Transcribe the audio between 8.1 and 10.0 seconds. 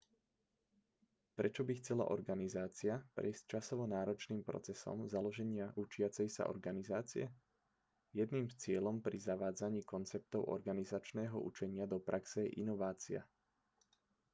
jedným z cieľov pri zavádzaní